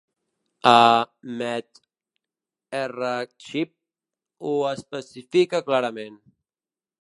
A 0.77 1.03
«MedRxiv» 1.41 3.69
ho 4.47 4.55
especifica 4.71 5.61
clarament. 5.69 6.19